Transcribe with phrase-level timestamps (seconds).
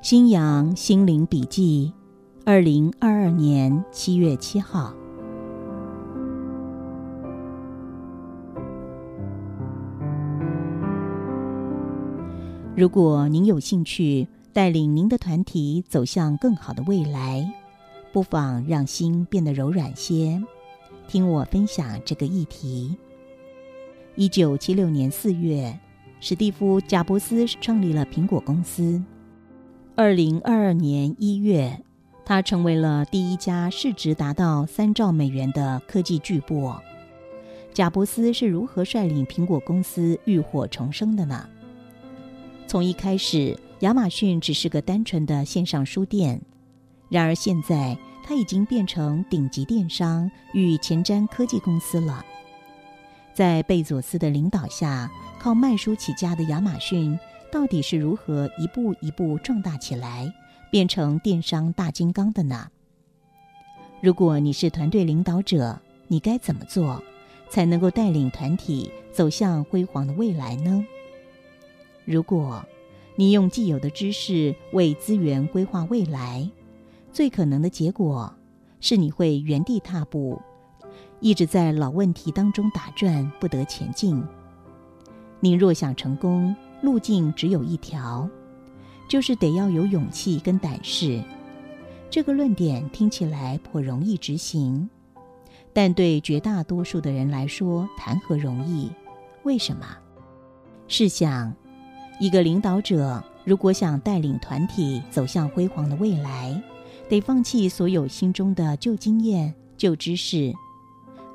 [0.00, 1.92] 新阳心灵笔记，
[2.44, 4.94] 二零二二年七月七号。
[12.76, 17.52] 如果您有兴趣带领您的团体走向更好的未来，
[18.12, 20.40] 不妨让心变得柔软些，
[21.08, 22.96] 听我分享这个议题。
[24.14, 25.76] 一九七六年四月，
[26.20, 29.02] 史蒂夫·贾伯斯创立了苹果公司。
[29.98, 31.82] 二零二二年一月，
[32.24, 36.78] 他成为了第一家市值达到三兆美元的科技巨擘。
[37.74, 41.48] 贾伯斯是如何率领苹果公司浴火重生的呢？
[42.68, 46.40] 从一开始，亚马逊只是个单纯的线上书店，
[47.08, 52.24] 然而现在它已经变成顶级电商与前瞻科技公司了。
[53.34, 55.10] 在贝佐斯的领导下，
[55.40, 57.18] 靠卖书起家的亚马逊。
[57.50, 60.32] 到底是如何一步一步壮大起来，
[60.70, 62.68] 变成电商大金刚的呢？
[64.00, 67.02] 如果你是团队领导者，你该怎么做，
[67.48, 70.86] 才能够带领团体走向辉煌的未来呢？
[72.04, 72.64] 如果
[73.16, 76.48] 你用既有的知识为资源规划未来，
[77.12, 78.32] 最可能的结果
[78.80, 80.40] 是你会原地踏步，
[81.20, 84.22] 一直在老问题当中打转，不得前进。
[85.40, 88.28] 您若想成功，路径只有一条，
[89.08, 91.22] 就是得要有勇气跟胆识。
[92.10, 94.88] 这个论点听起来颇容易执行，
[95.72, 98.90] 但对绝大多数的人来说，谈何容易？
[99.42, 99.86] 为什么？
[100.86, 101.52] 试想，
[102.20, 106.62] 一个领导者如果想带领团体走向辉煌的未来，
[107.08, 110.52] 得放弃所有心中的旧经验、旧知识，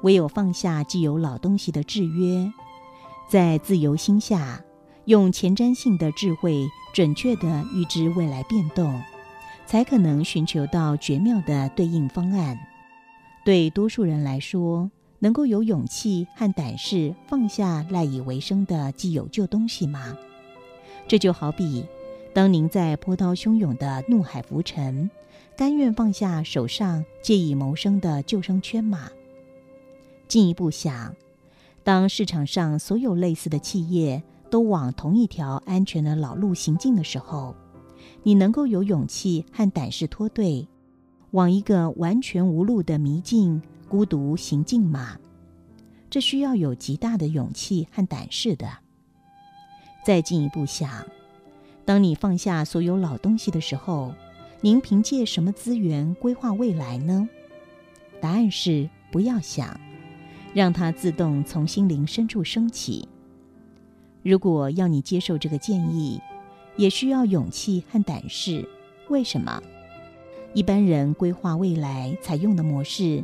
[0.02, 2.52] 唯有放下既有老东西的制约，
[3.30, 4.60] 在自由心下。
[5.06, 9.02] 用前瞻性的智慧，准确地预知未来变动，
[9.66, 12.58] 才可能寻求到绝妙的对应方案。
[13.44, 20.18] 对多数人来说，能够有勇气和胆识放下赖以为生的既有旧东西吗？
[21.06, 21.86] 这就好比，
[22.34, 25.10] 当您在波涛汹涌的怒海浮沉，
[25.58, 29.10] 甘愿放下手上借以谋生的救生圈吗？
[30.30, 31.14] 进一步想，
[31.84, 37.56] 当市场上所有类似的企业，都往同一条安全的老路行进的时候，
[38.22, 40.68] 你能够有勇气和胆识脱队，
[41.32, 43.60] 往一个完全无路的迷境
[43.90, 45.18] 孤独行进吗？
[46.08, 48.70] 这需要有极大的勇气和胆识的。
[50.06, 51.04] 再进一步想，
[51.84, 54.14] 当你放下所有老东西的时候，
[54.62, 57.28] 您凭借什么资源规划未来呢？
[58.22, 59.80] 答案是不要想，
[60.54, 63.08] 让它自动从心灵深处升起。
[64.24, 66.22] 如果要你接受这个建议，
[66.78, 68.68] 也需要勇气和胆识。
[69.10, 69.62] 为什么？
[70.54, 73.24] 一般人规划未来采用的模式，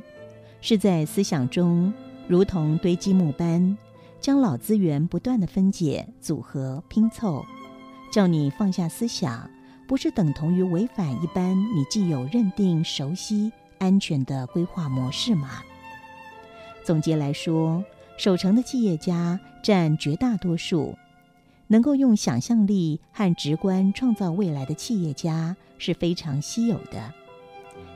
[0.60, 1.94] 是在思想中
[2.28, 3.78] 如同堆积木般，
[4.20, 7.46] 将老资源不断的分解、组合、拼凑。
[8.12, 9.50] 叫你放下思想，
[9.88, 15.64] 不是等同于违反一般你既有认定、熟悉、安全的规划模式吗？
[16.84, 17.82] 总结来说。
[18.20, 20.94] 守成的企业家占绝大多数，
[21.68, 27.14] 能够用想象力和直观创造未来的企业家是非常稀有的。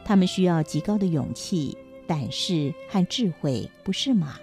[0.05, 1.77] 他们需要极高的勇气、
[2.07, 4.35] 胆识和智慧，不是吗？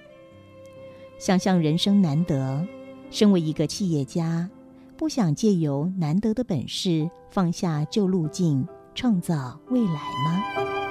[1.19, 2.63] 想象人生难得，
[3.11, 4.51] 身为一个企业家，
[4.99, 10.90] 不想借由难得的本事放下旧路径，创造未来吗？